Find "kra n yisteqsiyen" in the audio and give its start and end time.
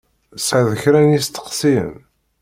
0.81-1.91